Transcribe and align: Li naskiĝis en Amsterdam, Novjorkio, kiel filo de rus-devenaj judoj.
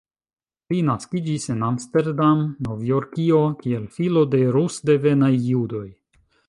Li 0.73 0.79
naskiĝis 0.87 1.45
en 1.55 1.61
Amsterdam, 1.67 2.41
Novjorkio, 2.69 3.43
kiel 3.61 3.87
filo 3.99 4.27
de 4.35 4.45
rus-devenaj 4.59 5.35
judoj. 5.53 5.89